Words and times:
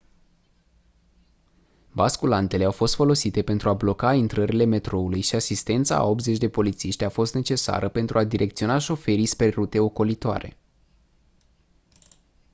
basculantele 1.91 2.63
au 2.63 2.71
fost 2.71 2.95
folosite 2.95 3.41
pentru 3.41 3.69
a 3.69 3.73
bloca 3.73 4.13
intrările 4.13 4.63
metroului 4.65 5.21
și 5.21 5.35
asistența 5.35 5.97
a 5.97 6.03
80 6.05 6.37
de 6.37 6.49
polițiști 6.49 7.03
a 7.03 7.09
fost 7.09 7.33
necesară 7.33 7.89
pentru 7.89 8.17
a 8.17 8.23
direcționa 8.23 8.77
șoferii 8.77 9.25
spre 9.25 9.49
rute 9.49 9.79
ocolitoare 9.79 10.57